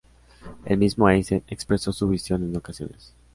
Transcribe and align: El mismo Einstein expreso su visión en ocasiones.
El 0.65 0.79
mismo 0.79 1.07
Einstein 1.07 1.43
expreso 1.47 1.93
su 1.93 2.07
visión 2.07 2.41
en 2.43 2.57
ocasiones. 2.57 3.13